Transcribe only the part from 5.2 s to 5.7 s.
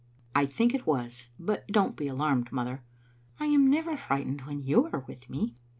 me."